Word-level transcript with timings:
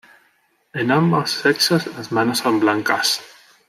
En 0.73 0.89
ambos 0.89 1.29
sexos 1.29 1.85
las 1.95 2.11
manos 2.11 2.39
son 2.39 2.59
blancas. 2.59 3.21